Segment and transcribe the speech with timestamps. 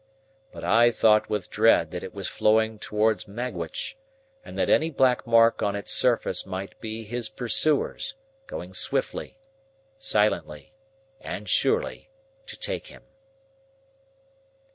[0.51, 3.97] But I thought with dread that it was flowing towards Magwitch,
[4.43, 8.15] and that any black mark on its surface might be his pursuers,
[8.47, 9.37] going swiftly,
[9.99, 10.73] silently,
[11.19, 12.09] and surely,
[12.47, 13.03] to take him.